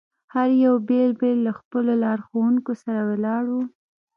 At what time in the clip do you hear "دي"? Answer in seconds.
3.53-3.63